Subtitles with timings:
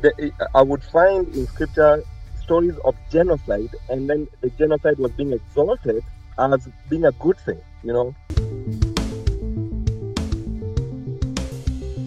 [0.00, 2.02] the, I would find in scripture
[2.42, 6.02] stories of genocide, and then the genocide was being exalted
[6.38, 8.14] as being a good thing, you know.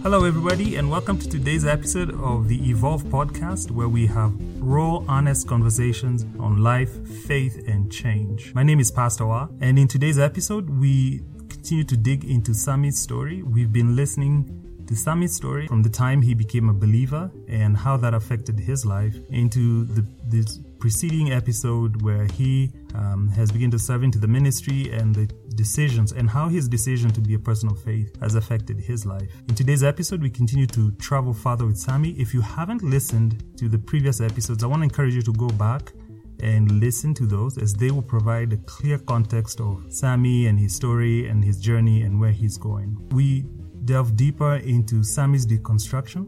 [0.02, 5.04] Hello, everybody, and welcome to today's episode of the Evolve podcast, where we have raw,
[5.08, 8.54] honest conversations on life, faith, and change.
[8.56, 13.00] My name is Pastor Wa, and in today's episode, we continue to dig into Sammy's
[13.00, 13.44] story.
[13.44, 17.98] We've been listening to Sammy's story from the time he became a believer and how
[17.98, 23.80] that affected his life into the this preceding episode where he um, has begun to
[23.80, 25.26] serve into the ministry and the
[25.56, 29.32] decisions and how his decision to be a person of faith has affected his life.
[29.48, 32.10] In today's episode, we continue to travel further with Sammy.
[32.20, 35.48] If you haven't listened to the previous episodes, I want to encourage you to go
[35.48, 35.94] back
[36.42, 40.76] and listen to those as they will provide a clear context of Sammy and his
[40.76, 42.98] story and his journey and where he's going.
[43.12, 43.46] We
[43.86, 46.28] delve deeper into Sammy's deconstruction,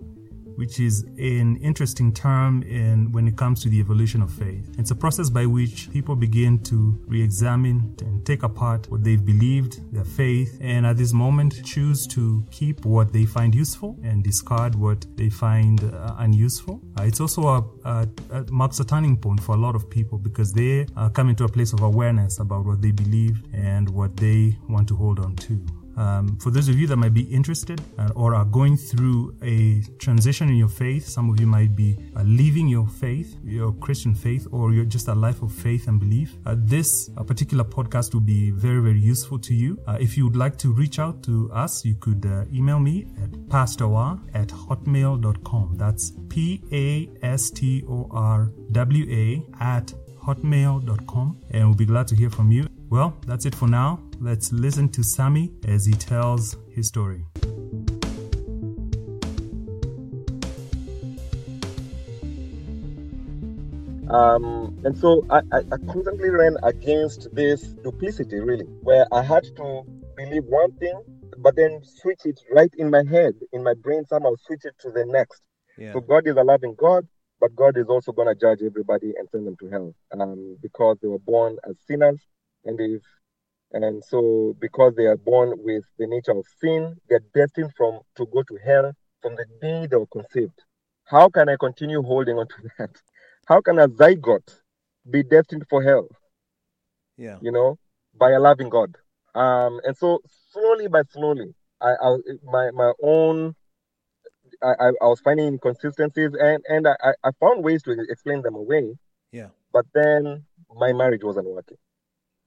[0.56, 4.74] which is an interesting term in when it comes to the evolution of faith.
[4.78, 9.82] It's a process by which people begin to re-examine and take apart what they've believed,
[9.94, 14.76] their faith, and at this moment choose to keep what they find useful and discard
[14.76, 16.82] what they find uh, unuseful.
[16.98, 20.18] Uh, it's also a, a, a, marks a turning point for a lot of people
[20.18, 24.16] because they are coming to a place of awareness about what they believe and what
[24.18, 25.60] they want to hold on to.
[25.98, 29.82] Um, for those of you that might be interested uh, or are going through a
[29.98, 34.14] transition in your faith, some of you might be uh, leaving your faith, your Christian
[34.14, 36.36] faith, or you're just a life of faith and belief.
[36.46, 39.80] Uh, this particular podcast will be very, very useful to you.
[39.88, 43.08] Uh, if you would like to reach out to us, you could uh, email me
[43.24, 45.76] at pastorwa at hotmail.com.
[45.78, 49.94] That's P A S T O R W A at
[50.26, 51.42] hotmail.com.
[51.52, 52.75] And we'll be glad to hear from you.
[52.90, 54.00] Well, that's it for now.
[54.20, 57.26] Let's listen to Sammy as he tells his story.
[64.10, 69.44] Um, and so I, I, I constantly ran against this duplicity, really, where I had
[69.58, 69.82] to
[70.16, 71.02] believe one thing,
[71.40, 74.92] but then switch it right in my head, in my brain, somehow switch it to
[74.92, 75.42] the next.
[75.78, 75.94] Yeah.
[75.94, 77.08] So God is a loving God,
[77.42, 80.98] but God is also going to judge everybody and send them to hell um, because
[81.02, 82.22] they were born as sinners.
[82.66, 83.02] And if
[83.72, 88.26] and so, because they are born with the nature of sin, they're destined from to
[88.28, 90.64] go to hell from the day they were conceived.
[91.06, 92.92] How can I continue holding on to that?
[93.48, 94.62] How can a zygote
[95.10, 96.08] be destined for hell?
[97.18, 97.78] Yeah, you know,
[98.18, 98.96] by a loving God.
[99.36, 100.20] Um, and so
[100.52, 103.56] slowly by slowly, I, I my my own.
[104.64, 108.96] I, I was finding inconsistencies and, and I, I found ways to explain them away.
[109.32, 109.50] Yeah.
[109.74, 111.78] But then my marriage wasn't working.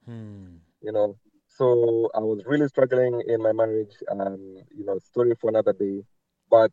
[0.09, 1.17] Hmm you know.
[1.49, 6.03] So I was really struggling in my marriage, um, you know, story for another day.
[6.51, 6.73] But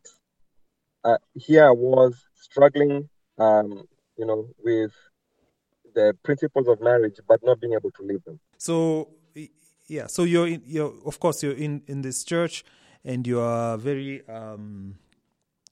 [1.04, 3.08] uh, here I was struggling,
[3.38, 3.82] um,
[4.16, 4.92] you know, with
[5.94, 8.38] the principles of marriage, but not being able to live them.
[8.58, 9.08] So,
[9.88, 12.64] yeah, so you're, in, you're of course, you're in, in this church
[13.04, 14.96] and you are very, um,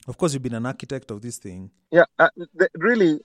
[0.08, 1.70] of course, you've been an architect of this thing.
[1.92, 3.20] Yeah, uh, the, really,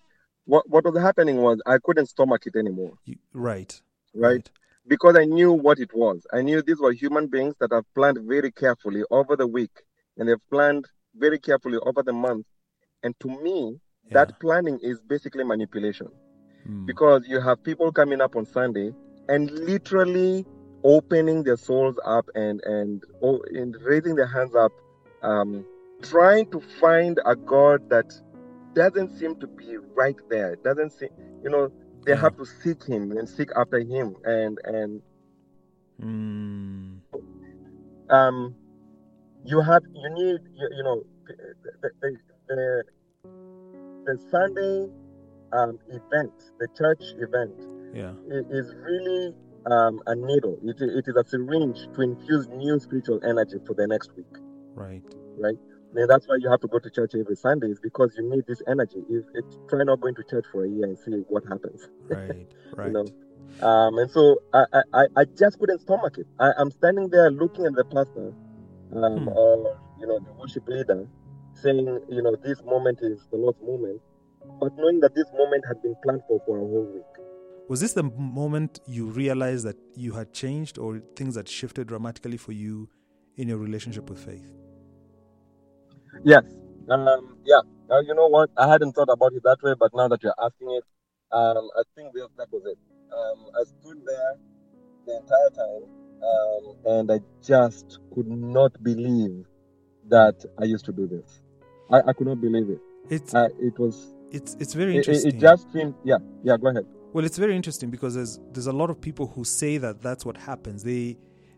[0.46, 2.94] what, what was happening was I couldn't stomach it anymore.
[3.06, 3.82] You, right.
[4.14, 4.32] Right.
[4.32, 4.50] Right
[4.90, 6.26] because I knew what it was.
[6.34, 9.72] I knew these were human beings that have planned very carefully over the week
[10.18, 12.48] and they've planned very carefully over the month.
[13.04, 14.14] And to me, yeah.
[14.16, 16.08] that planning is basically manipulation
[16.68, 16.86] mm.
[16.86, 18.92] because you have people coming up on Sunday
[19.30, 20.46] and literally
[20.84, 24.72] opening their souls up and and, oh, and raising their hands up,
[25.22, 25.66] um,
[26.02, 28.12] trying to find a God that
[28.74, 30.56] doesn't seem to be right there.
[30.58, 31.10] Doesn't seem,
[31.44, 31.72] you know,
[32.06, 35.02] they have to seek him and seek after him and and
[36.02, 36.98] mm.
[38.10, 38.56] um
[39.46, 41.04] you have you need you, you know
[41.82, 42.18] the the,
[42.48, 42.84] the,
[44.06, 44.92] the sunday
[45.54, 47.54] um event the church event
[47.94, 48.14] yeah.
[48.52, 49.34] is really
[49.66, 50.58] um a needle.
[50.64, 54.38] It, it is a syringe to infuse new spiritual energy for the next week.
[54.76, 55.04] Right.
[55.38, 55.58] Right
[55.94, 58.46] then that's why you have to go to church every Sunday, is because you need
[58.48, 59.04] this energy.
[59.10, 61.88] If it's try not going to church for a year and see what happens.
[62.08, 62.88] Right, right.
[62.88, 63.06] you know?
[63.66, 66.28] Um, and so I, I, I just couldn't stomach it.
[66.40, 68.34] I, am standing there looking at the pastor,
[68.96, 69.28] um, hmm.
[69.30, 71.08] or you know, the worship leader,
[71.54, 74.02] saying, you know, this moment is the Lord's moment,
[74.60, 77.26] but knowing that this moment had been planned for for a whole week.
[77.68, 82.38] Was this the moment you realized that you had changed, or things had shifted dramatically
[82.38, 82.90] for you
[83.36, 84.54] in your relationship with faith?
[86.24, 86.44] Yes.
[86.90, 87.62] Um, yeah.
[87.90, 88.50] Uh, you know what?
[88.58, 90.84] I hadn't thought about it that way, but now that you're asking it,
[91.32, 92.78] um, I think that was it.
[93.12, 94.36] Um, I stood there
[95.06, 95.84] the entire time,
[96.24, 99.46] um, and I just could not believe
[100.10, 101.42] that I used to do this.
[101.92, 102.80] I, I could not believe it.
[103.10, 105.36] It's uh, it was it's it's very it, it- interesting.
[105.36, 108.72] it just seemed yeah yeah go ahead Well, it's very interesting because there's there's a
[108.74, 110.84] lot of people who say that that's what happens.
[110.84, 111.18] They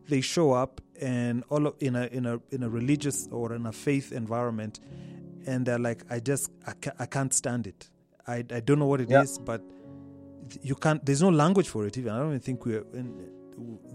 [0.09, 3.65] they show up and all of, in a in a in a religious or in
[3.65, 4.79] a faith environment,
[5.45, 7.89] and they're like, I just I, ca- I can't stand it.
[8.27, 9.43] I I don't know what it is, Yeah.
[9.45, 9.61] but
[10.61, 11.03] you can't.
[11.05, 12.11] There's no language for it even.
[12.13, 13.29] I don't even think we're in,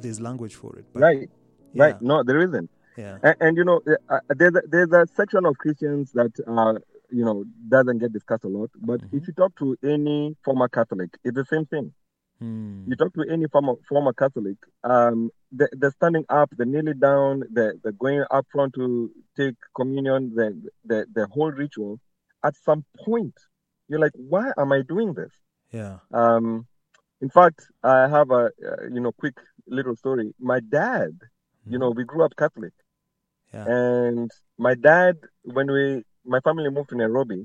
[0.00, 0.84] there's language for it.
[0.92, 1.30] But right
[1.72, 3.18] yeah, right no there isn't Yeah.
[3.22, 6.74] and, and you know uh, uh, there's a, there's a section of christians that uh
[7.10, 9.08] you know doesn't get discussed a lot but Mhm.
[9.16, 11.92] if you talk to any former catholic it's the same thing
[12.38, 12.84] Hmm.
[12.88, 17.42] you talk to any former former catholic um they, they're standing up they're kneeling down
[17.50, 20.48] they're, they're going up front to take communion the,
[20.84, 21.98] the the whole ritual
[22.44, 23.34] at some point
[23.88, 25.32] you're like why am i doing this
[25.72, 25.98] Yeah.
[26.12, 26.66] um
[27.20, 29.36] in fact i have a uh, you know quick
[29.66, 31.12] little story my dad
[31.72, 32.74] you know we grew up catholic
[33.54, 33.64] Yeah.
[33.66, 35.16] and my dad
[35.56, 35.84] when we
[36.24, 37.40] my family moved to nairobi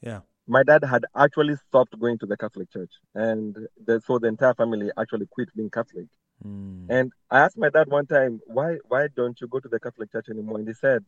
[0.00, 0.20] Yeah.
[0.46, 3.56] My dad had actually stopped going to the catholic church and
[3.86, 6.06] the, so the entire family actually quit being catholic
[6.42, 6.86] Hmm.
[6.90, 10.12] and i asked my dad one time why why don't you go to the catholic
[10.12, 11.04] church anymore and he said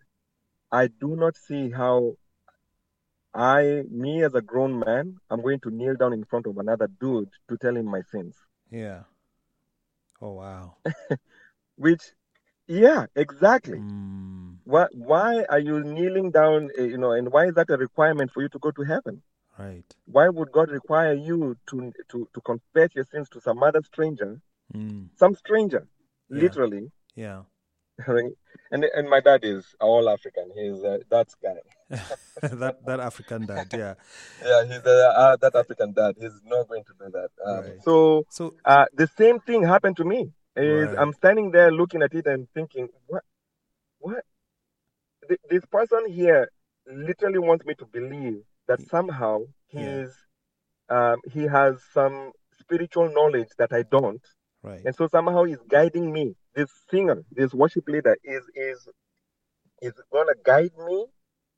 [0.72, 2.14] i do not see how
[3.34, 6.88] i me as a grown man i'm going to kneel down in front of another
[7.00, 8.36] dude to tell him my sins
[8.70, 9.04] Yeah.
[10.20, 10.76] Oh wow.
[11.76, 12.12] which
[12.68, 14.52] yeah exactly Hmm.
[14.64, 18.30] why why are you kneeling down uh, you know and why is that a requirement
[18.32, 19.22] for you to go to heaven
[19.58, 19.90] Right.
[20.06, 24.40] why would god require you to to to confess your sins to some other stranger
[24.72, 25.04] Hmm.
[25.22, 25.86] some stranger
[26.28, 26.42] Yeah.
[26.42, 26.84] literally
[27.14, 27.42] Yeah.
[28.70, 31.60] and and my dad is all african he's uh, that guy
[32.42, 33.66] that that African dad.
[33.72, 33.94] Yeah.
[34.48, 37.82] yeah he's uh, uh, that african dad he's not going to do that um, Right.
[37.82, 40.20] so So uh, the same thing happened to me
[40.58, 40.98] is Right.
[40.98, 43.24] i'm standing there looking at it and thinking what
[44.00, 44.24] what
[45.28, 46.48] Th- this person here
[46.86, 49.40] literally wants me to believe that somehow
[49.72, 50.04] Yeah.
[50.04, 50.14] he's
[50.90, 54.24] um, he has some spiritual knowledge that i don't
[54.62, 54.82] right.
[54.84, 58.88] and so somehow he's guiding me this singer this worship leader is is
[59.82, 61.06] is gonna guide me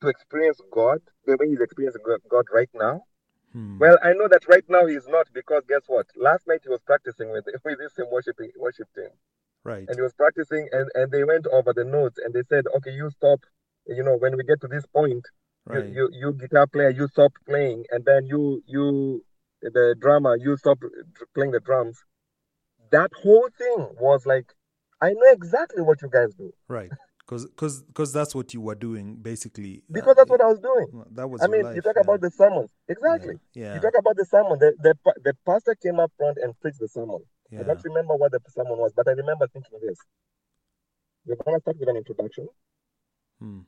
[0.01, 3.03] to experience god the way he's experiencing god right now
[3.53, 3.77] Hmm.
[3.79, 6.81] well i know that right now he's not because guess what last night he was
[6.81, 9.09] practicing with with this same worship worship team
[9.63, 9.85] right.
[9.87, 12.91] and he was practicing and and they went over the notes and they said okay
[12.91, 13.39] you stop
[13.87, 15.25] you know when we get to this point
[15.65, 15.85] Right.
[15.85, 19.23] you, you you guitar player you stop playing and then you you
[19.61, 20.79] the drummer you stop
[21.35, 22.03] playing the drums
[22.91, 24.53] that whole thing was like
[25.01, 26.91] i know exactly what you guys do Right.
[27.39, 29.77] Because because that's what you were doing basically.
[29.89, 31.41] Uh, because that's what i was doing that was.
[31.41, 32.01] i mean life, you talk yeah.
[32.07, 33.73] about the sermon exactly Yeah.
[33.75, 34.93] you talk about the sermon the, the
[35.23, 37.19] the pastor came up front and preached the sermon
[37.49, 37.61] yeah.
[37.61, 39.97] i don't remember what the sermon was but i remember thinking this
[41.25, 42.47] we're going to start with an introduction
[43.39, 43.61] Hmm.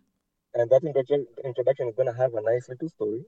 [0.53, 3.21] and that introduction introduction is going to have a nice little story.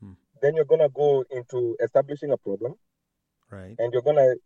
[0.00, 0.12] Hmm.
[0.42, 2.74] Then you're going to go into establishing a problem,
[3.50, 3.74] Right.
[3.80, 4.36] and you're going to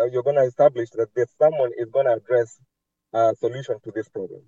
[0.00, 2.60] uh, you're going to establish that there's someone is going to address
[3.14, 4.42] a solution to this problem.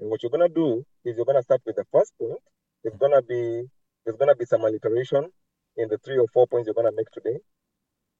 [0.00, 2.40] And what you're going to do is you're going to start with the first point.
[2.84, 3.68] It's going to be
[4.04, 5.28] there's to be some alliteration
[5.76, 7.38] in the three or four points you're going to make today.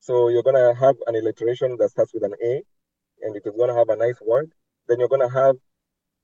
[0.00, 2.62] So you're going to have an alliteration that starts with an A,
[3.23, 4.53] and it is going to have a nice word.
[4.88, 5.56] Then you're going to have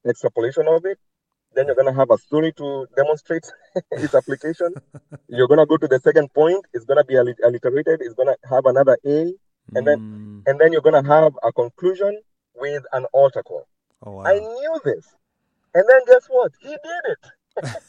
[0.06, 0.99] extrapolation of it.
[1.54, 3.47] Then you're going to have a story to demonstrate
[3.92, 4.75] its application.
[5.28, 6.64] You're going to go to the second point.
[6.75, 8.00] It's going to be allit- alliterated.
[8.00, 9.33] It's going to have another A.
[9.75, 10.40] and then- Hmm.
[10.49, 12.21] And then you're going to have a conclusion
[12.57, 13.67] with an altar call.
[14.05, 14.25] Oh wow.
[14.25, 15.07] I knew this.
[15.75, 16.53] And then guess what?
[16.61, 17.05] He did
[17.65, 17.83] it.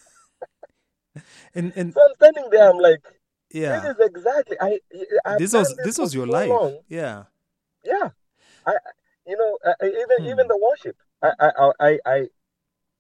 [1.56, 2.70] and and So I'm standing there.
[2.70, 3.02] I'm like,
[3.52, 3.80] yeah.
[3.80, 4.58] this is exactly.
[4.60, 4.80] I.
[5.26, 6.50] I've This was this for was your so life.
[6.50, 6.80] long.
[6.90, 7.24] Yeah.
[7.84, 8.10] Yeah,
[8.66, 8.92] I, I-
[9.26, 10.28] you know, I, I- even Hmm.
[10.28, 12.28] even the worship, I, I, I, I,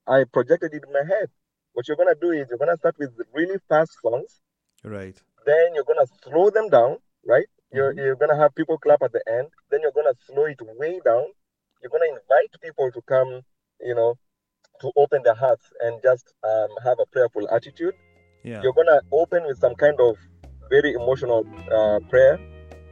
[0.07, 1.29] I projected it in my head.
[1.73, 4.41] What you're gonna do is you're gonna start with really fast songs,
[4.83, 5.17] Right.
[5.45, 7.45] then you're gonna slow them down, right?
[7.71, 7.97] You're Mhm.
[7.97, 11.27] you're gonna have people clap at the end, then you're gonna slow it way down.
[11.81, 13.41] You're gonna invite people to come,
[13.81, 14.15] you know,
[14.81, 17.93] to open their hearts and just um, have a prayerful attitude.
[18.43, 18.61] Yeah.
[18.63, 20.15] You're gonna open with some kind of
[20.69, 22.37] very emotional uh, prayer.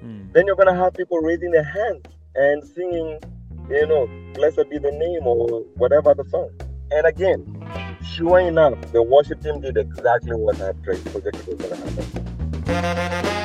[0.01, 0.31] Hmm.
[0.33, 3.19] Then you're gonna have people raising their hands and singing,
[3.69, 6.51] you know, "Blessed be the name" or whatever the song.
[6.91, 7.41] And again,
[8.03, 13.44] sure enough, the worship team did exactly what I prayed projected was gonna happen.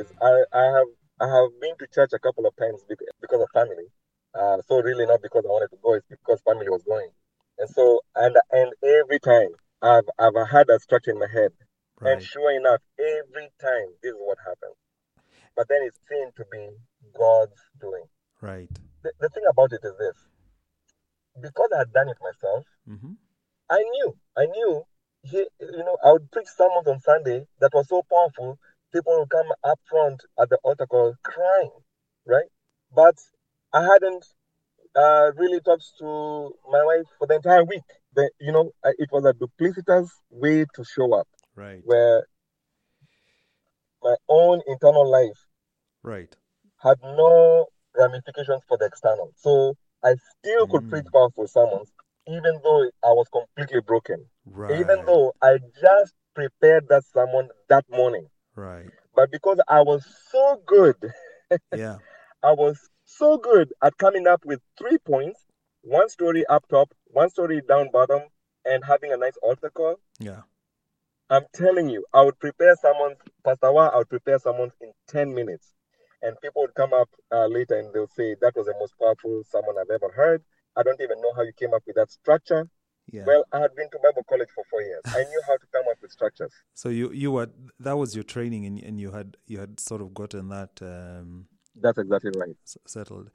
[0.00, 0.90] Is, I, I have
[1.20, 3.88] I have been to church a couple of times because of family.
[4.34, 7.10] Uh, so really not because I wanted to go, it's because family was going.
[7.58, 9.50] And so and and every time
[9.82, 11.52] I've I've had a structure in my head.
[12.00, 12.12] Right.
[12.12, 14.76] And sure enough, every time this is what happens.
[15.56, 16.70] But then it seemed to be
[17.18, 18.04] God's doing.
[18.40, 18.70] Right.
[19.02, 20.16] The, the thing about it is this
[21.40, 23.12] because I had done it myself, Mm-hmm.
[23.70, 24.82] I knew, I knew,
[25.22, 28.58] he, you know, I would preach sermons on Sunday that was so powerful,
[28.92, 31.70] people would come up front at the altar call crying,
[32.26, 32.48] right?
[32.94, 33.16] But
[33.72, 34.24] I hadn't
[34.96, 37.82] uh, really talked to my wife for the entire week.
[38.14, 41.80] The, you know, it was a duplicitous way to show up, Right.
[41.84, 42.26] where
[44.02, 45.38] my own internal life
[46.02, 46.34] Right.
[46.82, 47.66] had no
[47.96, 49.32] ramifications for the external.
[49.36, 50.90] So I still could Mm.
[50.90, 51.92] preach powerful sermons,
[52.26, 54.28] even though I was completely broken.
[54.46, 54.80] Right.
[54.80, 58.28] even though I just prepared that sermon that morning.
[58.60, 58.90] Right.
[59.14, 60.96] But because I was so good,
[61.76, 61.98] Yeah.
[62.42, 65.46] I was so good at coming up with three points
[65.82, 68.20] one story up top, one story down bottom,
[68.66, 69.96] and having a nice altar call.
[70.18, 70.42] Yeah.
[71.30, 75.34] I'm telling you, I would prepare sermons, Pastor Wa, I would prepare sermons in 10
[75.34, 75.72] minutes.
[76.20, 79.42] And people would come up uh, later and they'll say, That was the most powerful
[79.48, 80.42] sermon I've ever heard.
[80.76, 82.68] I don't even know how you came up with that structure.
[83.12, 83.24] Yeah.
[83.26, 85.02] Well, I had been to Bible college for four years.
[85.06, 86.52] I knew how to come up with structures.
[86.74, 87.48] so you you were
[87.80, 91.46] that was your training and and you had you had sort of gotten that um,
[91.74, 92.56] That's exactly right.
[92.86, 93.30] settled.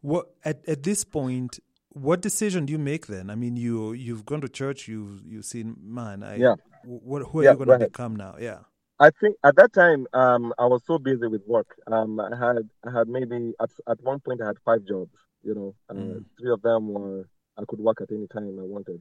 [0.00, 1.58] What at at this point?
[1.90, 3.30] What decision do you make then?
[3.30, 4.88] I mean, you you've gone to church.
[4.88, 6.22] You've you've seen man.
[6.22, 6.54] I, Yeah.
[6.84, 8.36] What who are Yeah, you going go to become now?
[8.38, 8.60] Yeah.
[9.00, 11.68] I think at that time, um, I was so busy with work.
[11.86, 15.16] Um, I had I had maybe at at one point I had five jobs.
[15.42, 16.24] You know, uh, Mm.
[16.38, 19.00] three of them were I could work at any time I wanted,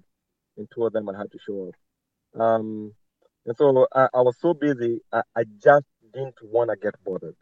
[0.57, 2.41] and two of them I had to show up.
[2.41, 2.93] Um,
[3.45, 7.35] and so I, I was so busy, I, I just didn't want to get bothered.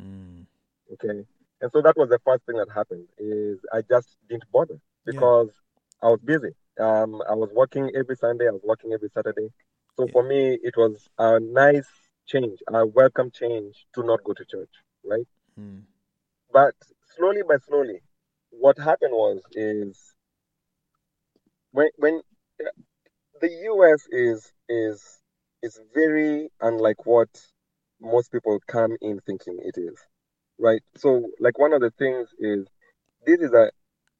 [0.00, 0.46] Mm.
[0.92, 1.24] Okay,
[1.60, 4.74] and so that was the first thing that happened is I just didn't bother
[5.06, 5.12] Yeah.
[5.12, 5.50] because
[6.02, 6.50] I was busy.
[6.78, 8.48] Um, I was working every Sunday.
[8.48, 9.48] I was working every Saturday.
[9.96, 10.12] So Yeah.
[10.12, 11.88] for me, it was a nice
[12.26, 14.70] change, a welcome change to not go to church,
[15.04, 15.26] right?
[15.58, 15.82] Mm.
[16.52, 16.74] But
[17.16, 18.00] slowly by slowly,
[18.50, 20.14] what happened was is
[21.72, 22.20] when when
[23.40, 24.06] the U.S.
[24.10, 25.20] is is
[25.62, 27.28] is very unlike what
[28.00, 29.96] most people come in thinking it is,
[30.58, 30.82] right?
[30.96, 32.66] So like one of the things is
[33.26, 33.70] this is a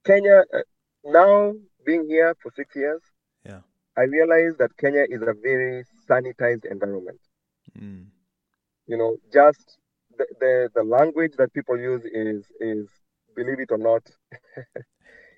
[0.04, 0.58] Kenya uh,
[1.04, 1.52] now
[1.84, 3.02] being here for six years.
[3.44, 3.60] Yeah.
[3.96, 7.20] I realized that Kenya is a very sanitized environment
[7.78, 8.06] Mm.
[8.86, 9.78] you know just
[10.16, 12.88] the, the the language that people use is is
[13.34, 14.02] believe it or not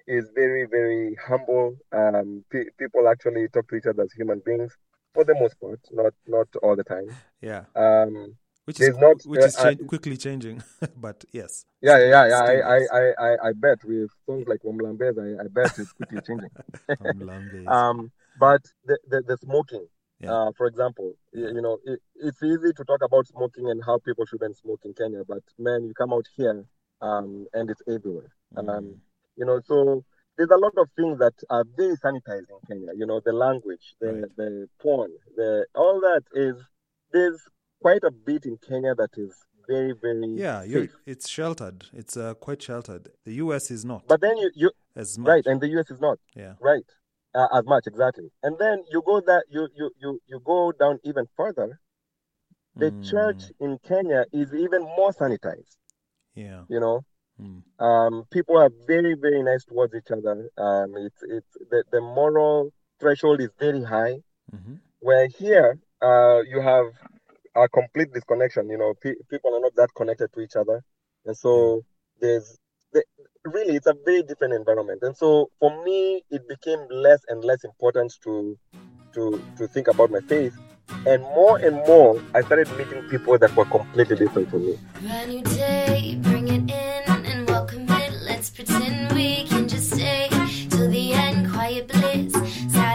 [0.07, 4.73] is very very humble um pe- people actually talk to each other as human beings
[5.15, 7.09] for the most part not not all the time
[7.41, 7.65] Yeah.
[7.75, 8.37] um
[8.67, 10.63] Which is not, which is uh, cha- quickly changing,
[10.97, 11.65] but yes.
[11.83, 15.73] yeah yeah yeah, I, I i i bet with songs like Wamlambez, I, I bet
[15.79, 16.51] it's quickly changing
[17.01, 17.21] Um,
[17.79, 19.87] um but the the, the smoking
[20.21, 20.31] Yeah.
[20.33, 23.99] uh, for example you, you know it, it's easy to talk about smoking and how
[23.99, 26.65] people shouldn't smoke in kenya but man you come out here
[27.09, 28.95] um, and it's everywhere um, Mm.
[29.37, 30.05] You know so
[30.37, 33.95] there's a lot of things that are very sanitized in kenya you know the language
[34.01, 34.37] the Right.
[34.37, 36.57] the porn the all that is
[37.13, 37.41] there's
[37.81, 39.33] quite a bit in kenya that is
[39.69, 40.63] very very yeah,
[41.07, 41.87] it's sheltered.
[41.93, 43.09] It's uh, quite sheltered.
[43.25, 43.71] The U.S.
[43.73, 45.29] is not but then you, you as much.
[45.29, 46.55] right and the us is not yeah.
[46.61, 46.89] right
[47.35, 50.99] uh, as much exactly and then you go that you you you you go down
[51.05, 51.81] even further
[52.77, 55.77] the Mm, church in kenya is even more sanitized
[56.35, 56.63] Yeah.
[56.69, 57.05] you know
[57.41, 57.63] Mm.
[57.89, 60.49] um people are very very nice towards each other.
[60.57, 64.17] Um it's it's the, the moral threshold is very high.
[64.51, 66.87] Hmm where here uh you have
[67.55, 70.83] a complete disconnection you know pe- people are not that connected to each other.
[71.27, 71.85] And so
[72.21, 72.57] there's
[72.93, 73.03] the,
[73.45, 75.01] really it's a very different environment.
[75.03, 78.59] And so for me it became less and less important to
[79.15, 80.55] to to think about my faith.
[81.07, 84.79] And more and more i started meeting people that were completely different from me
[91.67, 92.86] Quiet bliss,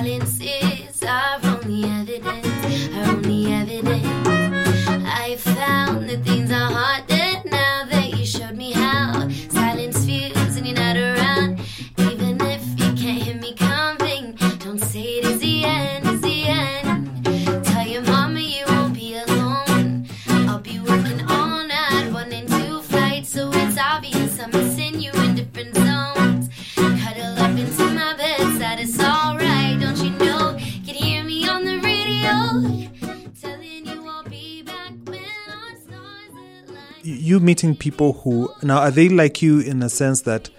[37.76, 40.50] people who now are they like you in a sense that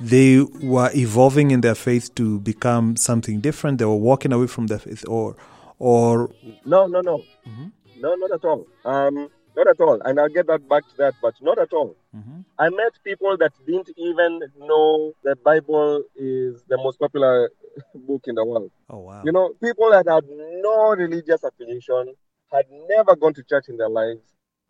[0.00, 3.78] they were evolving in their faith to become something different.
[3.78, 5.36] They were walking away from their faith, or
[5.78, 6.30] or
[6.64, 7.22] No, no, no.
[8.00, 8.66] No, not at all.
[8.84, 10.00] Um, not at all.
[10.04, 11.94] And I'll get that back to that, but not at all.
[12.58, 17.50] I met people that didn't even know the Bible is the most popular
[17.94, 18.70] book in the world.
[18.90, 22.14] oh wow, You know, people that had no religious affiliation,
[22.52, 24.20] had never gone to church in their lives.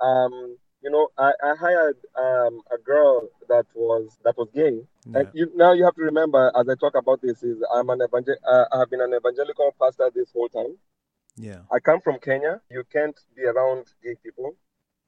[0.01, 4.81] Um, you know, I, I hired um, a girl that was that was gay,
[5.15, 8.01] and you, now you have to remember as I talk about this is I'm an
[8.03, 10.77] evangel- uh, I have been an evangelical pastor this whole time.
[11.37, 12.61] yeah, I come from Kenya.
[12.71, 14.57] You can't be around gay people.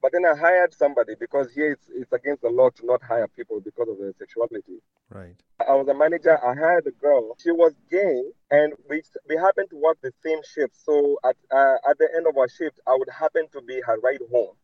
[0.01, 3.27] But then I hired somebody because here it's, it's against the law to not hire
[3.27, 4.77] people because of their sexuality.
[5.09, 5.35] right,
[5.67, 6.37] I was a manager.
[6.45, 7.35] I hired a girl.
[7.41, 10.75] She was gay, and we we happened to work the same shift.
[10.75, 13.97] So at uh, at the end of our shift, I would happen to be her
[13.99, 14.55] ride home.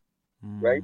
[0.60, 0.82] Right.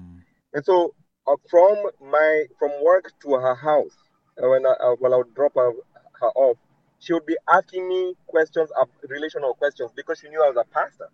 [0.52, 0.94] And so
[1.26, 3.96] uh, from my from work to her house,
[4.42, 5.72] uh, when I, uh, when I would drop her,
[6.20, 6.56] her off,
[6.98, 10.64] she would be asking me questions, of relational questions, because she knew I was a
[10.72, 11.08] pastor.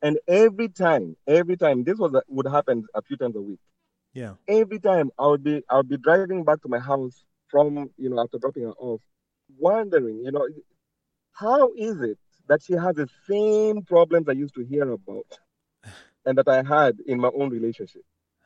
[0.00, 3.60] And every time, every time, this was would happen a few times a week.
[4.14, 7.90] yeah, Every time I would be I would be driving back to my house from
[7.96, 9.00] you know after dropping her off,
[9.58, 10.46] wondering, you know,
[11.32, 15.26] how is it that she has the same problems I used to hear about
[16.26, 18.02] and that I had in my own relationship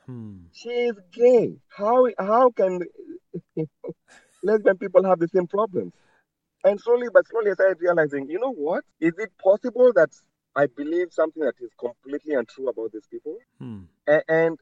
[0.06, 0.36] hmm.
[0.52, 1.56] she is gay.
[1.68, 2.80] How how can
[4.42, 5.92] lesbian people have the same problems?
[6.64, 8.84] And slowly but slowly I started realizing, you know what?
[9.00, 10.10] Is it possible that
[10.54, 13.36] I believe something that is completely untrue about these people?
[13.58, 13.82] Hmm.
[14.06, 14.58] And and,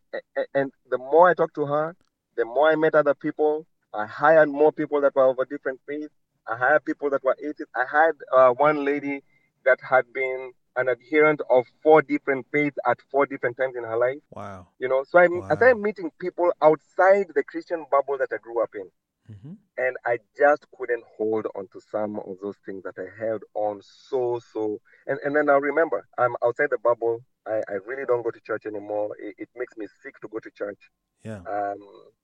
[0.55, 1.97] and the more I talked to her,
[2.37, 3.67] the more I met other people.
[3.93, 6.11] I hired more people that were of a different faith.
[6.49, 7.73] I hired people that were atheists.
[7.77, 9.23] I had uh, one lady
[9.65, 13.97] that had been an adherent of four different faiths at four different times in her
[13.97, 14.21] life.
[14.31, 15.49] wow, You know, so I'm Wow.
[15.63, 18.91] I'm meeting people outside the Christian bubble that I grew up in.
[19.29, 23.43] Hmm And I just couldn't hold on to some of those things that I held
[23.55, 24.81] on so, so.
[25.07, 27.23] And, and then I remember, I'm outside the bubble.
[27.47, 29.17] I, I really don't go to church anymore.
[29.19, 30.91] It, it makes me sick to go to church.
[31.25, 31.79] yeah, Um,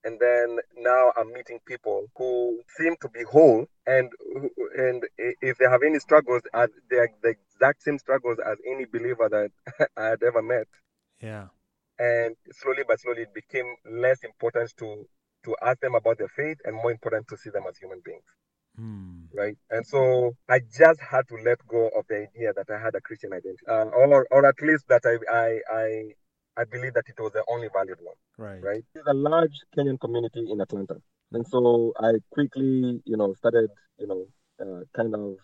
[0.05, 4.11] and then now I'm meeting people who seem to be whole, and
[4.77, 9.29] and if they have any struggles, are they're the exact same struggles as any believer
[9.29, 9.51] that
[9.97, 10.67] I had ever met
[11.21, 11.47] yeah,
[11.99, 15.07] and slowly but slowly it became less important to
[15.45, 18.25] to ask them about their faith and more important to see them as human beings.
[18.77, 19.25] Hmm.
[19.35, 19.57] right?
[19.71, 23.01] And so i just had to let go of the idea that i had a
[23.01, 25.49] christian identity uh, or or at least that I, I
[25.83, 28.19] i i believe that it was the only valid one.
[28.39, 28.85] Right, right?
[28.95, 30.97] There's a large kenyan community in atlanta.
[31.33, 34.27] And so i quickly you know started you know
[34.63, 35.37] uh, kind of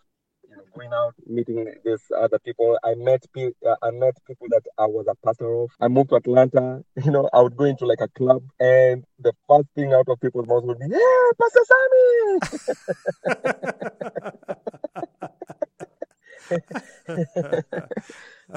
[0.57, 2.79] you know, going out, meeting these other people.
[2.85, 5.71] I met pe- uh, I met people that I was a pastor of.
[5.81, 6.83] I moved to Atlanta.
[7.05, 10.21] You know, I would go into like a club, and the first thing out of
[10.21, 12.41] people's mouths would be, "Yeah, Pastor Sammy."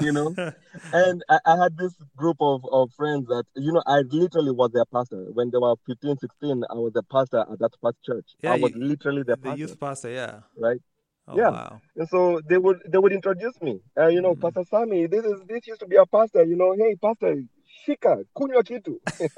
[0.00, 0.34] you know,
[0.92, 4.70] and I, I had this group of, of friends that you know I literally was
[4.72, 6.64] their pastor when they were 15, 16.
[6.70, 8.26] I was the pastor at that past church.
[8.42, 10.80] Yeah, I was you- literally the the pastor, youth pastor, yeah, right?
[11.30, 11.50] Oh Yeah.
[11.50, 13.80] wow, And so they would they would introduce me.
[13.98, 14.40] Uh, you know, Mm.
[14.42, 16.44] Pastor Sammy, this is this used to be a pastor.
[16.44, 17.42] You know, hey, Pastor,
[17.86, 18.98] shika, kunywa kitu.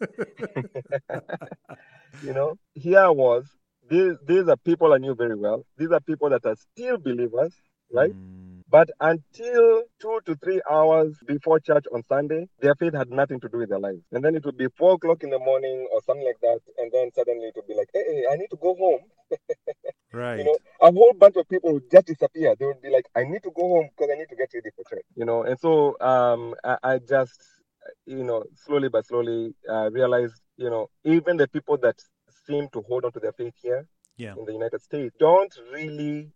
[2.22, 3.44] you know, here I was.
[3.90, 5.64] These these are people I knew very well.
[5.78, 7.54] These are people that are still believers,
[7.92, 8.10] right?
[8.12, 8.41] Mm,
[8.72, 13.48] But until two to three hours before church on Sunday, their faith had nothing to
[13.50, 14.00] do with their lives.
[14.12, 16.60] And then it would be four o'clock in the morning or something like that.
[16.78, 19.00] And then suddenly it would be like, hey, hey I need to go home.
[20.14, 22.56] right, You know, a whole bunch of people would just disappear.
[22.58, 24.70] They would be like, I need to go home because I need to get ready
[24.74, 25.04] for church.
[25.16, 27.42] You know, and so um, I, I just,
[28.06, 31.96] you know, slowly but slowly uh, realized, you know, even the people that
[32.46, 36.30] seem to hold on to their faith here yeah, in the United States don't really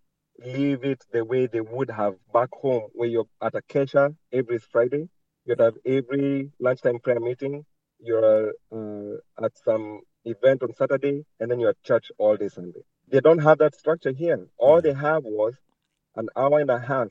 [0.45, 4.59] live it the way they would have back home, where you're at a kesha every
[4.59, 5.09] Friday,
[5.45, 7.65] you'd have every lunchtime prayer meeting,
[8.01, 12.81] you're uh, at some event on Saturday, and then you're at church all day Sunday.
[13.09, 14.47] They don't have that structure here.
[14.59, 15.55] All they have was
[16.17, 17.09] an hour and a half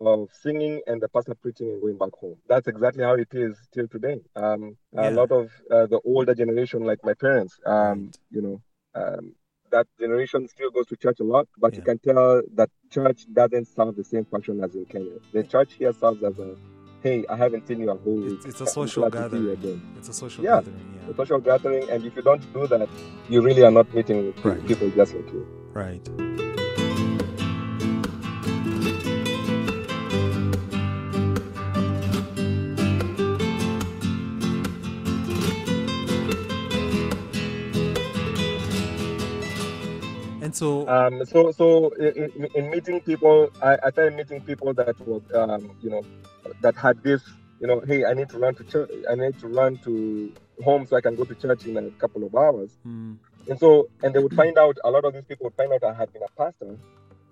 [0.00, 2.36] of singing and the pastor preaching and going back home.
[2.48, 4.20] That's exactly how it is till today.
[4.36, 5.08] Um, Yeah.
[5.08, 8.18] A lot of uh, the older generation, like my parents, um, Right.
[8.30, 8.62] you know,
[8.94, 9.34] um,
[9.74, 13.66] that generation still goes to church a lot, but you can tell that church doesn't
[13.76, 15.16] serve the same function as in Kenya.
[15.32, 16.54] The church here serves as a,
[17.02, 18.34] hey, I haven't seen you a whole week.
[18.36, 19.74] It's, it's a social glad to see you gathering.
[19.74, 19.96] again.
[19.98, 20.60] It's a social Yeah.
[20.60, 21.00] gathering.
[21.10, 22.88] A social gathering, and if you don't do that,
[23.28, 24.64] you really are not meeting Right.
[24.66, 25.44] people just like you.
[25.82, 26.53] Right.
[40.54, 44.94] So Um, so so in, in- in meeting people, I, I started meeting people that
[45.06, 46.02] were um, you know
[46.62, 47.22] that had this
[47.60, 50.86] you know hey I need to run to church I need to run to home
[50.86, 52.70] so I can go to church in a couple of hours.
[52.86, 53.16] Mm,
[53.48, 55.82] and so and they would find out a lot of these people would find out
[55.82, 56.76] I had been a pastor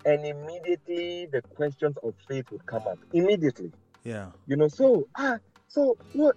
[0.05, 3.71] and immediately the questions of faith would come up immediately.
[4.03, 4.27] Yeah.
[4.47, 5.37] you know so ah
[5.69, 6.35] so what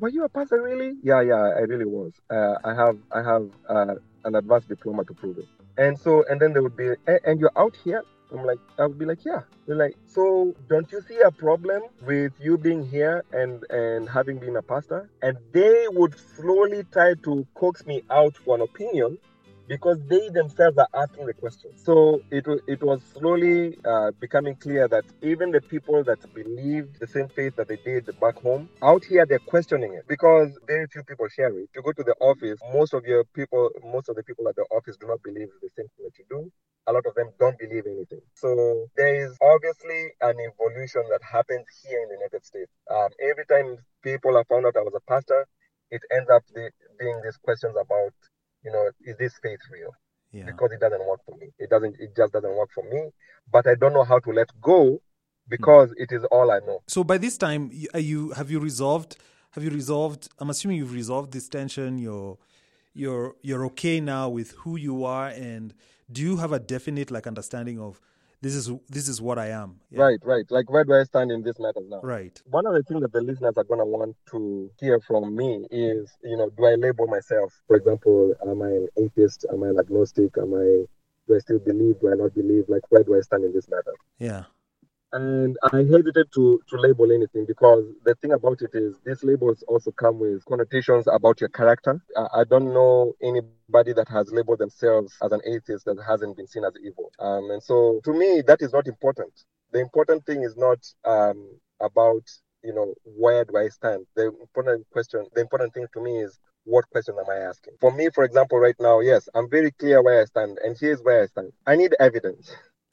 [0.00, 0.92] were you a pastor really?
[1.02, 2.12] Yeah yeah i really was.
[2.28, 3.94] Uh, i have i have uh,
[4.26, 5.48] an advanced diploma to prove it
[5.80, 8.04] and so and then they would be eh, and you're out here?
[8.32, 9.40] I'm like i would be like yeah.
[9.66, 14.38] They're like so don't you see a problem with you being here and and having
[14.38, 15.08] been a pastor?
[15.22, 19.18] And they would slowly try to coax me out for an opinion
[19.70, 21.70] because they themselves are asking the question.
[21.76, 27.06] So it it was slowly uh, becoming clear that even the people that believed the
[27.06, 31.04] same faith that they did back home, out here they're questioning it because very few
[31.04, 31.70] people share it.
[31.72, 34.66] You go to the office, most of your people, most of the people at the
[34.74, 36.50] office do not believe the same thing that you do.
[36.88, 38.22] A lot of them don't believe anything.
[38.34, 42.72] So there is obviously an evolution that happens here in the United States.
[42.90, 45.46] Um, every time people have found out I was a pastor,
[45.92, 48.14] it ends up the, being these questions about
[48.64, 49.90] you know, is this faith real?
[50.32, 50.44] Yeah.
[50.46, 51.48] Because it doesn't work for me.
[51.58, 51.96] It doesn't.
[51.98, 53.10] It just doesn't work for me.
[53.50, 55.00] But I don't know how to let go
[55.48, 56.82] because it is all I know.
[56.86, 59.16] So by this time, are you have you resolved?
[59.52, 60.28] Have you resolved?
[60.38, 61.98] I'm assuming you've resolved this tension.
[61.98, 62.38] You're
[62.94, 65.74] you're you're okay now with who you are, and
[66.10, 68.00] do you have a definite like understanding of
[68.42, 69.80] this is this is what I am?
[69.90, 70.02] Yeah.
[70.02, 70.44] Right, right.
[70.50, 72.00] Like where do I stand in this matter now?
[72.02, 72.40] Right.
[72.46, 76.10] One of the things that the listeners are gonna want to hear from me is,
[76.24, 77.52] you know, do I label myself?
[77.66, 79.44] For example, am I an atheist?
[79.52, 80.36] Am I an agnostic?
[80.38, 80.84] Am I
[81.28, 82.00] do I still believe?
[82.00, 82.64] Do I not believe?
[82.68, 83.94] Like where do I stand in this matter?
[84.18, 84.44] Yeah.
[85.12, 89.64] And I hesitate to to label anything because the thing about it is these labels
[89.66, 92.00] also come with connotations about your character.
[92.16, 96.46] I, I don't know anybody that has labeled themselves as an atheist that hasn't been
[96.46, 97.10] seen as evil.
[97.18, 99.32] Um, and so to me, that is not important.
[99.72, 102.22] The important thing is not um, about
[102.62, 104.06] you know where do I stand.
[104.14, 107.74] The important question, the important thing to me is what question am I asking?
[107.80, 111.02] For me, for example, right now, yes, I'm very clear where I stand, and here's
[111.02, 111.52] where I stand.
[111.66, 112.54] I need evidence.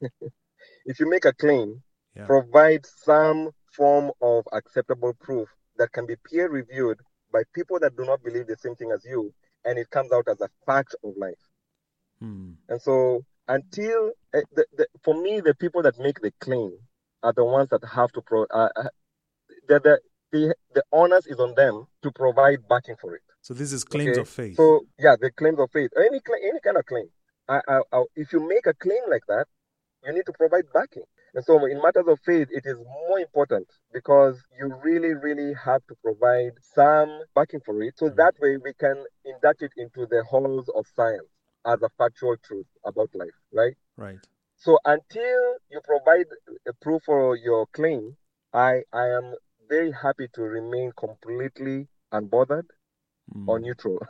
[0.86, 1.82] if you make a claim
[2.18, 2.26] Yeah.
[2.26, 6.98] provide some form of acceptable proof that can be peer reviewed
[7.32, 9.32] by people that do not believe the same thing as you,
[9.64, 11.44] and it comes out as a fact of life.
[12.20, 12.52] Hmm.
[12.68, 16.76] And so, until uh, the, the, for me, the people that make the claim
[17.22, 18.44] are the ones that have to pro.
[18.50, 18.88] Uh, uh,
[19.68, 20.00] the, the
[20.32, 23.22] the the onus is on them to provide backing for it.
[23.40, 24.56] So this is claims Okay, of faith.
[24.56, 27.06] So yeah, the claims of faith, any claim, any kind of claim.
[27.48, 29.46] I, I, I, if you make a claim like that,
[30.04, 31.04] you need to provide backing.
[31.38, 35.86] And so in matters of faith, it is more important because you really, really have
[35.86, 37.96] to provide some backing for it.
[37.96, 41.28] So that way we can induct it into the halls of science
[41.64, 43.76] as a factual truth about life, right?
[43.96, 44.18] right.
[44.56, 46.26] So until you provide
[46.66, 48.16] a proof for your claim,
[48.52, 49.36] I, I am
[49.68, 52.66] very happy to remain completely unbothered
[53.32, 53.48] Hmm.
[53.48, 54.00] or neutral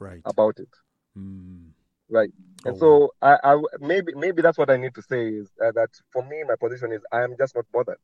[0.00, 0.22] Right.
[0.24, 0.74] about it.
[1.14, 1.68] Hmm.
[2.12, 2.30] Right.
[2.66, 5.72] And Oh, so I, I maybe maybe that's what I need to say is uh,
[5.72, 7.98] that for me my position is I am just not bothered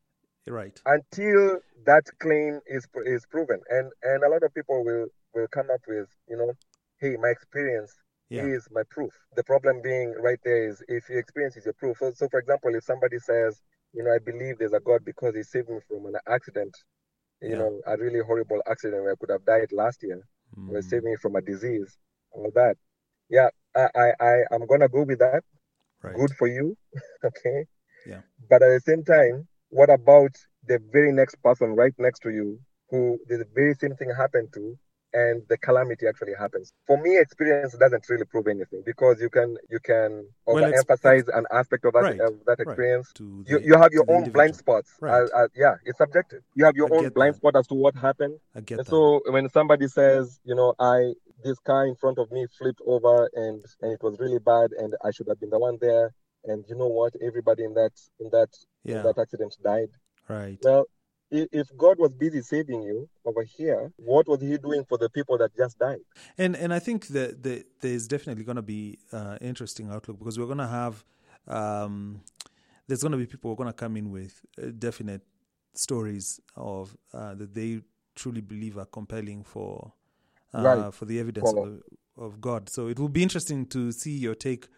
[0.49, 0.81] Right.
[0.87, 5.68] until that claim is is proven and and a lot of people will will come
[5.73, 6.53] up with you know
[7.01, 7.92] hey my experience
[8.31, 8.47] Yeah.
[8.47, 11.99] is my proof the problem being right there is if your experience is your proof
[11.99, 13.61] so, so for example if somebody says
[13.92, 16.77] you know I believe there's a God because he saved me from an accident
[17.42, 17.59] you Yeah.
[17.59, 20.21] know a really horrible accident where I could have died last year
[20.55, 20.75] Hmm.
[20.75, 21.97] or saved me from a disease
[22.33, 22.77] all that
[23.31, 25.38] yeah I I I I'm gonna go with that
[26.03, 26.19] Right.
[26.19, 26.77] good for you
[27.25, 27.67] okay
[28.05, 28.23] Yeah.
[28.51, 30.35] but at the same time what about
[30.67, 32.59] the very next person right next to you
[32.91, 34.79] who the very same thing happened to
[35.12, 39.57] and the calamity actually happens for me experience doesn't really prove anything because you can
[39.71, 40.85] you can Well, it's-
[41.35, 44.57] an aspect of that Right, of that experience you, the- you have your own blind
[44.57, 45.23] spots Right.
[45.23, 47.38] Uh, uh, yeah it's subjective you have your I own blind that.
[47.38, 48.90] spot as to what happened I get and that.
[48.90, 53.31] so when somebody says, you know, I this car in front of me flipped over
[53.35, 56.12] and and it was really bad and I should have been the one there
[56.44, 58.51] and you know what everybody in that in that
[58.85, 59.03] in yeah.
[59.03, 59.90] that accident died.
[60.29, 60.59] Right.
[60.62, 60.87] Well,
[61.31, 65.37] if God was busy saving you over here, what was he doing for the people
[65.38, 66.01] that just died?
[66.37, 70.38] And and I think that the, there's definitely going to be uh, interesting outlook because
[70.38, 71.05] we're going to have
[71.47, 72.21] um,
[72.87, 75.23] there's going to be people who are going to come in with uh, definite
[75.75, 77.81] stories of uh, that they
[78.14, 79.93] truly believe are compelling for
[80.55, 80.95] uh, Right.
[80.95, 81.83] for the evidence of, the,
[82.17, 82.71] of God.
[82.71, 84.69] So it will be interesting to see your take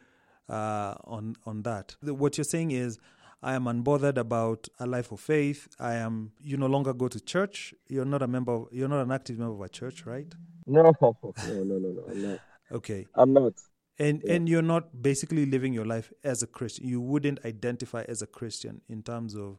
[0.48, 1.94] uh, on on that.
[2.02, 2.98] The, what you're saying is.
[3.42, 5.68] I am unbothered about a life of faith.
[5.78, 6.32] I am.
[6.40, 7.74] You no longer go to church.
[7.88, 8.52] You're not a member.
[8.52, 10.32] Of, you're not an active member of a church, right?
[10.66, 12.04] No, no, no, no, no.
[12.10, 12.40] I'm not.
[12.72, 13.06] Okay.
[13.14, 13.54] I'm not.
[13.98, 14.34] And Yeah.
[14.34, 16.86] and you're not basically living your life as a Christian.
[16.86, 19.58] You wouldn't identify as a Christian in terms of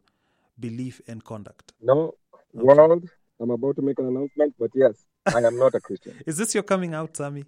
[0.59, 1.73] belief and conduct.
[1.81, 2.13] No,
[2.53, 6.13] world, I'm about to make an announcement, but yes, I am not a Christian.
[6.27, 7.45] Is this your coming out, Sammy?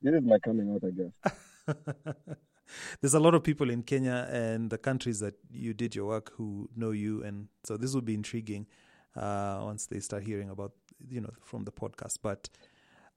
[0.00, 2.36] This is my coming out, I guess.
[3.00, 6.32] There's a lot of people in Kenya and the countries that you did your work
[6.36, 8.66] who know you, and so this will be intriguing
[9.16, 10.72] uh, once they start hearing about
[11.08, 12.18] you know from the podcast.
[12.22, 12.48] But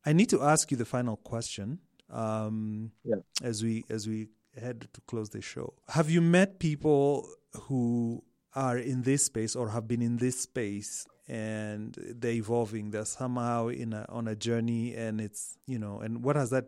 [0.06, 3.18] I need to ask you the final question um, Yeah.
[3.44, 5.74] as we as we head to close the show.
[5.90, 7.28] Have you met people
[7.64, 12.92] who are in this space or have been in this space and they're evolving?
[12.92, 16.66] They're somehow in a, on a journey, and it's you know, and what has that?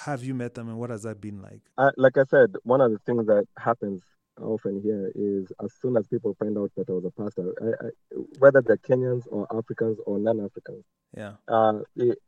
[0.00, 1.60] Have you met them, and what has that been like?
[1.78, 4.02] I, like I said, one of the things that happens
[4.40, 7.86] often here is as soon as people find out that I was a pastor, I,
[7.86, 7.90] I,
[8.38, 10.84] whether they're Kenyans or Africans or non-Africans,
[11.16, 11.34] Yeah.
[11.48, 12.18] uh, it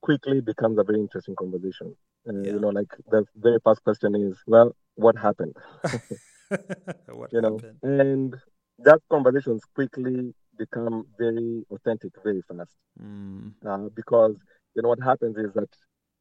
[0.00, 1.94] quickly becomes a very interesting conversation.
[2.28, 2.52] Uh, Yeah.
[2.54, 5.56] You know, like the very first question is, well, what happened?
[7.08, 7.78] what You know, happened?
[7.82, 8.36] and
[8.80, 12.72] that conversations quickly become very authentic very fast.
[13.00, 14.36] Mm, uh, because
[14.74, 15.68] you know what happens is that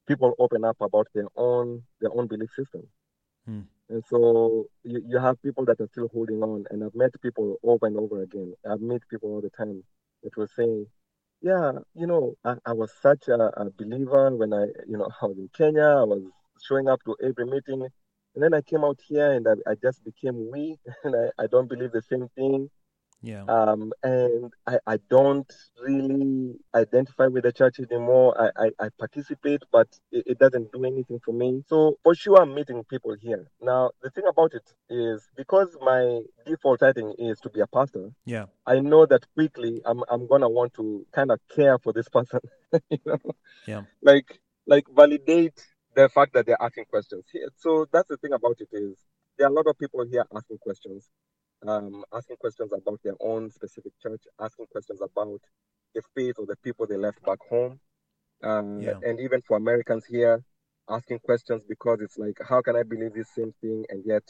[0.07, 2.87] people open up about their own their own belief system.
[3.45, 3.61] Hmm.
[3.89, 6.65] and so you, you have people that are still holding on.
[6.69, 8.53] And i've met people over and over again.
[8.69, 9.83] I've met people all the time
[10.23, 10.87] that were saying
[11.41, 15.25] yeah you know i, I was such a, a believer when i you know i
[15.25, 15.89] was in kenya.
[16.03, 16.23] I was
[16.61, 17.87] showing up to every meeting.
[18.33, 21.47] And then i came out here and i, I just became weak and I, I
[21.47, 22.69] don't believe the same thing
[23.21, 23.43] yeah.
[23.47, 28.35] um, and I, I don't really identify with the church anymore.
[28.39, 31.63] I, I, I participate, but it, it doesn't do anything for me.
[31.67, 33.47] So for sure, I'm meeting people here.
[33.61, 38.11] Now, the thing about it is because my default setting is to be a pastor,
[38.25, 38.45] yeah.
[38.65, 42.09] I know that quickly I'm, I'm going to want to kind of care for this
[42.17, 42.39] person,
[42.89, 43.17] you know?
[43.67, 43.83] Yeah.
[44.01, 45.59] Like, like validate
[45.95, 47.25] the fact that they're asking questions.
[47.31, 48.97] Here- So that's the thing about it is
[49.37, 51.09] there are a lot of people here asking questions
[51.67, 55.41] um, asking questions about their own specific church, asking questions about
[55.95, 57.79] the faith of the people they left back home.
[58.43, 58.93] Um, Yeah.
[59.03, 60.43] And even for Americans here,
[60.89, 63.85] asking questions because it's like, how can I believe this same thing?
[63.89, 64.23] And yet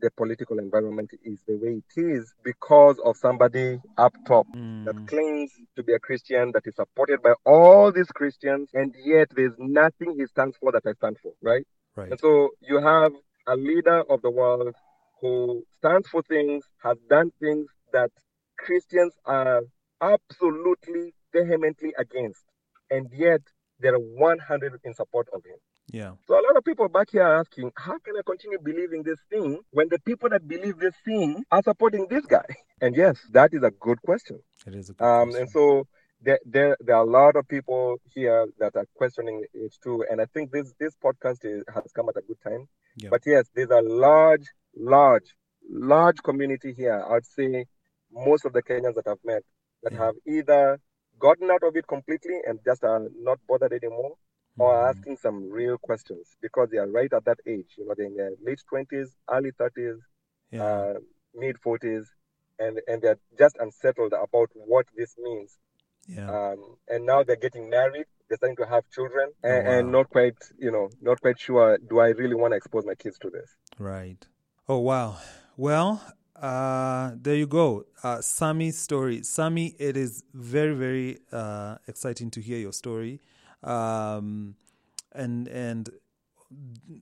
[0.00, 4.46] the political environment is the way it is because of somebody up top
[4.84, 8.94] that Mm, claims to be a Christian, that is supported by all these Christians, and
[9.04, 11.66] yet there's nothing he stands for that I stand for, right?
[11.96, 12.10] right.
[12.10, 13.12] And so you have
[13.46, 14.74] a leader of the world
[15.20, 18.10] who stands for things, has done things that
[18.58, 19.62] Christians are
[20.00, 22.42] absolutely vehemently against,
[22.90, 23.40] and yet
[23.80, 25.56] they're 100 in support of him.
[25.90, 26.12] Yeah.
[26.26, 29.18] So a lot of people back here are asking, how can I continue believing this
[29.30, 32.44] thing when the people that believe this thing are supporting this guy?
[32.80, 34.38] And yes, that is a good question.
[34.64, 35.42] It is a good Um, question.
[35.42, 35.88] and so
[36.20, 40.04] there, there, there are a lot of people here that are questioning it too.
[40.08, 42.68] And I think this, this podcast is, has come at a good time.
[42.96, 43.08] Yeah.
[43.10, 44.44] But yes, there's a large,
[44.76, 45.34] large,
[45.70, 47.04] large community here.
[47.10, 47.66] I'd say
[48.10, 49.42] most of the Kenyans that I've met
[49.82, 50.06] that Yeah.
[50.06, 50.80] have either
[51.18, 54.14] gotten out of it completely and just are not bothered anymore
[54.58, 54.90] or are Mhm.
[54.90, 57.74] asking some real questions because they are right at that age.
[57.76, 60.00] You know, they're in their late 20s, early 30s,
[60.50, 60.62] yeah.
[60.64, 60.94] uh,
[61.34, 62.06] mid 40s,
[62.58, 65.58] and, and they're just unsettled about what this means
[66.06, 66.28] yeah.
[66.52, 70.08] um, and now they're getting married they're starting to have children and, Oh, and not
[70.10, 73.30] quite you know not quite sure do i really want to expose my kids to
[73.30, 74.26] this Right.
[74.70, 75.16] Oh wow.
[75.56, 76.02] Well,
[76.36, 77.86] uh, there you go.
[78.02, 79.22] Uh, Sammy's story.
[79.22, 83.22] Sammy, it is very very uh, exciting to hear your story,
[83.62, 84.56] um,
[85.12, 85.88] and and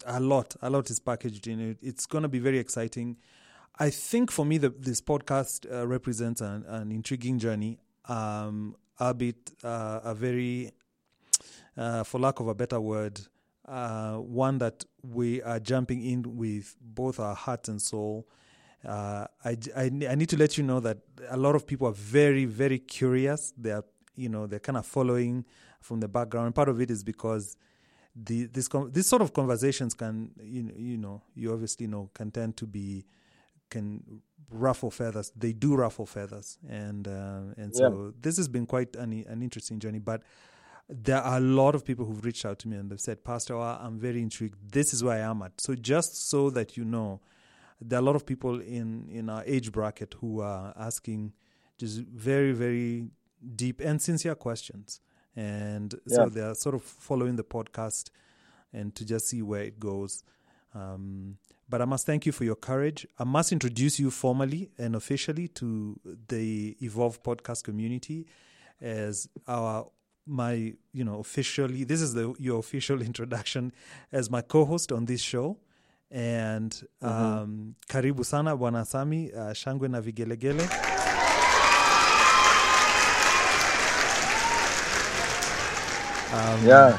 [0.07, 1.79] a lot a lot is packaged in it.
[1.83, 3.17] It's going to be very exciting.
[3.81, 8.77] I think for me, the, this podcast uh, represents an, an intriguing journey, um,
[9.17, 10.71] bit uh, a very,
[11.77, 13.21] uh, for lack of a better word,
[13.67, 18.27] uh, one that we are jumping in with both our heart and soul.
[18.87, 20.99] Uh, I, I, I need to let you know that
[21.29, 23.53] a lot of people are very, very curious.
[23.59, 25.45] They are, you know, they're kind of following
[25.81, 26.55] from the background.
[26.55, 27.57] Part of it is because
[28.15, 32.31] the this this sort of conversations can, you know, you know, you obviously know, can
[32.31, 33.05] tend to be
[33.71, 35.33] can ruffle feathers.
[35.37, 39.81] They do ruffle feathers, and uh, and so this has been quite an an interesting
[39.81, 39.99] journey.
[39.99, 40.23] But
[40.89, 43.57] there are a lot of people who've reached out to me and they've said, Pastor,
[43.57, 44.73] I'm very intrigued.
[44.73, 45.61] This is where I am at.
[45.61, 47.21] So just so that you know,
[47.81, 51.33] there are a lot of people in in our age bracket who are asking
[51.79, 53.11] just very very
[53.55, 55.01] deep and sincere questions,
[55.35, 58.11] and so they are sort of following the podcast
[58.73, 60.23] and to just see where it goes.
[60.75, 61.37] Um,
[61.69, 63.07] but I must thank you for your courage.
[63.19, 68.27] I must introduce you formally and officially to the Evolve podcast community
[68.81, 69.91] as our
[70.27, 73.73] my, you know, officially, this is the your official introduction
[74.13, 75.59] as my co-host on this show.
[76.11, 80.69] And um, karibu sana Bwana Sammy, uh, shangwe na vigelegele.
[86.65, 86.99] Yeah.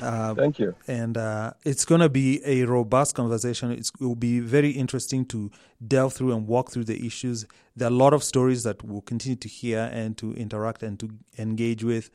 [0.00, 0.74] Uh, Thank you.
[0.86, 3.70] and uh, it's going to be a robust conversation.
[3.72, 5.50] It's, it will be very interesting to
[5.86, 7.46] delve through and walk through the issues.
[7.74, 11.00] There are a lot of stories that we'll continue to hear and to interact and
[11.00, 12.10] to engage with.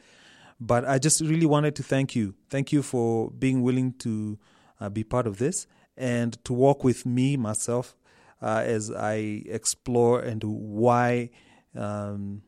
[0.61, 2.35] But I just really wanted to thank you.
[2.49, 4.37] Thank you for being willing to
[4.79, 5.65] uh, be part of this
[5.97, 7.97] and to walk with me, myself,
[8.43, 11.31] uh, as I explore and why
[11.75, 12.43] um,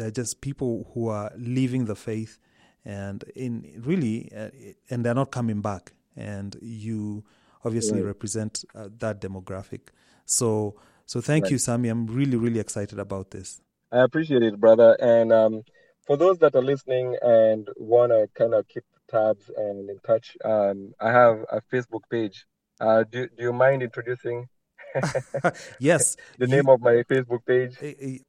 [0.00, 2.38] are just people who are leaving the faith
[2.86, 4.48] and in really uh,
[4.88, 7.24] and they're not coming back and you
[7.64, 8.06] obviously Right.
[8.06, 9.88] represent uh, that demographic
[10.24, 13.60] so so thank you Sammy i'm really really excited about this
[13.92, 14.96] I appreciate it, brother.
[15.00, 15.62] And um,
[16.06, 20.36] for those that are listening and want to kind of keep tabs and in touch,
[20.44, 22.46] um, I have a Facebook page.
[22.80, 24.48] Uh, do, do you mind introducing
[25.78, 27.74] yes the you- name of my Facebook page?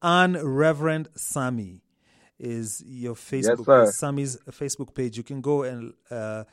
[0.01, 1.81] unreverend Sammy
[2.39, 3.83] is your facebook sir.
[3.83, 6.43] is Sammy's facebook page you can go and uh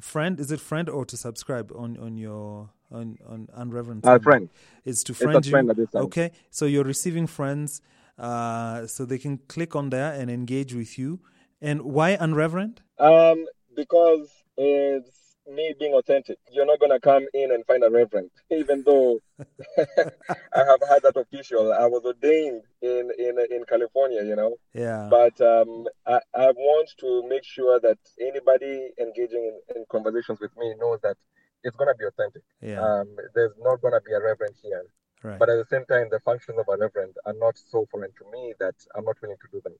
[0.00, 4.48] friend is it friend or to subscribe on on your on on unreverend Uh, friend.
[4.84, 5.50] is to It's a friend you.
[5.50, 6.04] friend at this time.
[6.04, 7.82] Okay, so you're receiving friends,
[8.18, 11.20] uh, so they can click on there and engage with you.
[11.60, 12.78] And why unreverend?
[12.98, 16.38] Um, because it's me being authentic.
[16.50, 19.20] You're not gonna come in and find a reverend, even though
[19.78, 21.72] I have had that official.
[21.72, 24.56] I was ordained in in in California, you know.
[24.74, 30.38] Yeah, But um, I, I want to make sure that anybody engaging in, in conversations
[30.40, 31.16] with me knows that
[31.64, 32.42] it's gonna be authentic.
[32.60, 34.84] yeah, Um, there's not gonna be a reverend here.
[35.22, 35.38] Right.
[35.38, 38.24] But at the same time, the functions of a reverend are not so foreign to
[38.32, 39.74] me that I'm not willing to do them.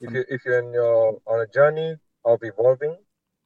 [0.00, 2.96] If you if you're in your on a journey of evolving,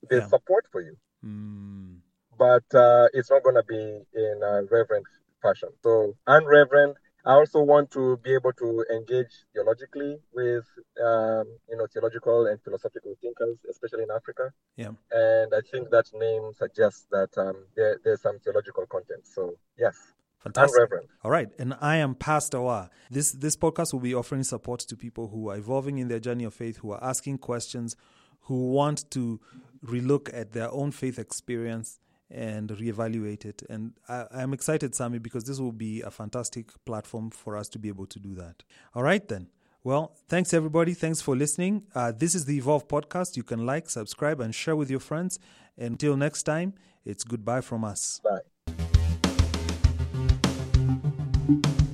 [0.08, 0.28] there's Yeah.
[0.28, 2.00] support for you, Mm,
[2.38, 3.82] but uh, it's not going to be
[4.14, 5.06] in a reverend
[5.42, 5.70] fashion.
[5.82, 6.94] So, unreverend.
[7.24, 10.64] I also want to be able to engage theologically with
[11.00, 14.50] um, you know theological and philosophical thinkers, especially in Africa.
[14.76, 19.24] yeah, And I think that name suggests that um, there, there's some theological content.
[19.26, 19.96] So, yes,
[20.42, 20.80] fantastic.
[20.80, 21.06] unreverend.
[21.24, 22.88] All right, and I am Pastor Wa.
[23.10, 26.44] This this podcast will be offering support to people who are evolving in their journey
[26.44, 27.96] of faith, who are asking questions,
[28.42, 29.40] who want to
[29.84, 31.98] relook at their own faith experience
[32.30, 33.62] and reevaluate it.
[33.68, 37.78] And I, I'm excited, Sammy, because this will be a fantastic platform for us to
[37.78, 38.62] be able to do that.
[38.94, 39.48] All right, then.
[39.84, 40.94] Well, thanks everybody.
[40.94, 41.82] Thanks for listening.
[41.92, 43.36] Uh, this is the Evolve podcast.
[43.36, 45.40] You can like, subscribe, and share with your friends.
[45.76, 46.74] Until next time,
[47.04, 48.20] it's goodbye from us.
[48.22, 48.51] Bye.
[51.60, 51.91] Thank you.